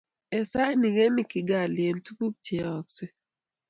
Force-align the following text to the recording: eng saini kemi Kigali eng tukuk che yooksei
eng 0.35 0.47
saini 0.51 0.87
kemi 0.95 1.23
Kigali 1.31 1.81
eng 1.89 1.99
tukuk 2.05 2.33
che 2.45 2.53
yooksei 2.63 3.11